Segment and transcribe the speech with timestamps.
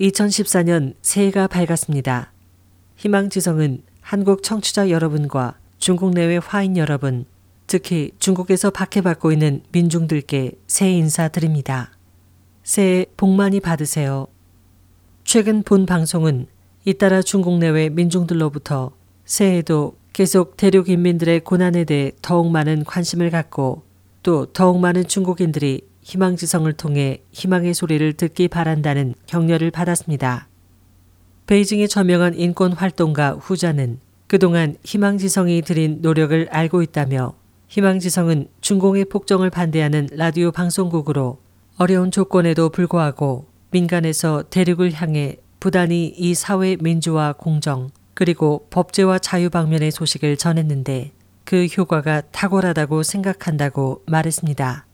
[0.00, 2.32] 2014년 새해가 밝았습니다.
[2.96, 7.24] 희망지성은 한국 청취자 여러분과 중국 내외 화인 여러분,
[7.66, 11.90] 특히 중국에서 박해받고 있는 민중들께 새해 인사드립니다.
[12.62, 14.28] 새해 복 많이 받으세요.
[15.24, 16.46] 최근 본 방송은
[16.84, 18.92] 잇따라 중국 내외 민중들로부터
[19.24, 23.82] 새해에도 계속 대륙 인민들의 고난에 대해 더욱 많은 관심을 갖고
[24.22, 30.48] 또 더욱 많은 중국인들이 희망지성을 통해 희망의 소리를 듣기 바란다는 격려를 받았습니다.
[31.46, 37.34] 베이징의 저명한 인권 활동가 후자는 그동안 희망지성이 들인 노력을 알고 있다며
[37.68, 41.40] 희망지성은 중공의 폭정을 반대하는 라디오 방송국으로
[41.76, 49.90] 어려운 조건에도 불구하고 민간에서 대륙을 향해 부단히 이 사회 민주화 공정 그리고 법제와 자유 방면의
[49.90, 51.12] 소식을 전했는데
[51.44, 54.87] 그 효과가 탁월하다고 생각한다고 말했습니다.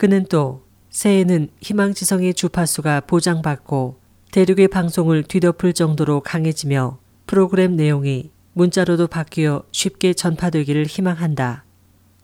[0.00, 4.00] 그는 또 새해에는 희망지성의 주파수가 보장받고
[4.32, 11.66] 대륙의 방송을 뒤덮을 정도로 강해지며 프로그램 내용이 문자로도 바뀌어 쉽게 전파되기를 희망한다.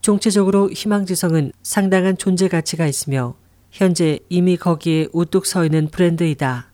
[0.00, 3.34] 총체적으로 희망지성은 상당한 존재 가치가 있으며
[3.70, 6.72] 현재 이미 거기에 우뚝 서 있는 브랜드이다.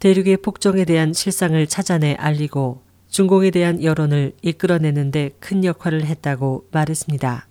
[0.00, 7.46] 대륙의 폭정에 대한 실상을 찾아내 알리고 중공에 대한 여론을 이끌어내는데 큰 역할을 했다고 말했습니다.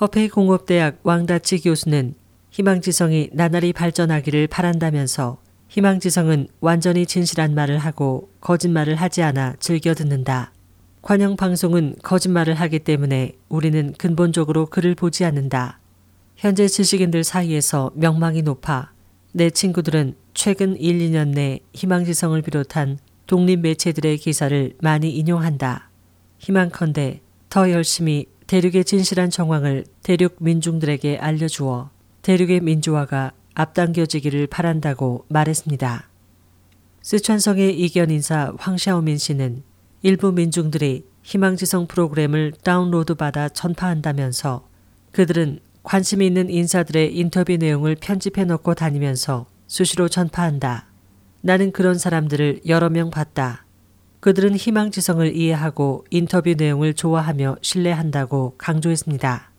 [0.00, 2.14] 허페이 공업대학 왕다치 교수는
[2.48, 10.52] 희망지성이 나날이 발전하기를 바란다면서 희망지성은 완전히 진실한 말을 하고 거짓말을 하지 않아 즐겨 듣는다.
[11.02, 15.80] 관영 방송은 거짓말을 하기 때문에 우리는 근본적으로 그를 보지 않는다.
[16.34, 18.92] 현재 지식인들 사이에서 명망이 높아
[19.32, 25.90] 내 친구들은 최근 1, 2년 내 희망지성을 비롯한 독립 매체들의 기사를 많이 인용한다.
[26.38, 31.90] 희망컨대 더 열심히 대륙의 진실한 정황을 대륙 민중들에게 알려주어
[32.22, 36.08] 대륙의 민주화가 앞당겨지기를 바란다고 말했습니다.
[37.00, 39.62] 스촨성의 이견 인사 황샤오민 씨는
[40.02, 44.66] 일부 민중들이 희망지성 프로그램을 다운로드 받아 전파한다면서
[45.12, 50.88] 그들은 관심 있는 인사들의 인터뷰 내용을 편집해 놓고 다니면서 수시로 전파한다.
[51.40, 53.64] 나는 그런 사람들을 여러 명 봤다.
[54.20, 59.50] 그들은 희망지성을 이해하고 인터뷰 내용을 좋아하며 신뢰한다고 강조했습니다.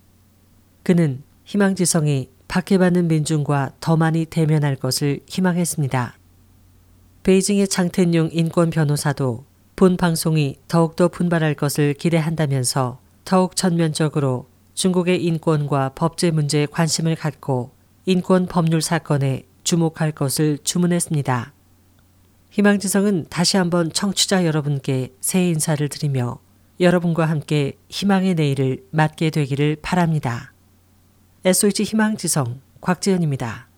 [0.83, 6.17] 그는 희망지성이 박해받는 민중과 더 많이 대면할 것을 희망했습니다.
[7.23, 9.45] 베이징의 장텐용 인권 변호사도
[9.75, 17.71] 본 방송이 더욱더 분발할 것을 기대한다면서 더욱 전면적으로 중국의 인권과 법제 문제에 관심을 갖고
[18.05, 21.53] 인권 법률 사건에 주목할 것을 주문했습니다.
[22.51, 26.39] 희망지성은 다시 한번 청취자 여러분께 새해 인사를 드리며
[26.81, 30.51] 여러분과 함께 희망의 내일을 맞게 되기를 바랍니다.
[31.45, 33.70] SOH 희망지성 곽지연입니다.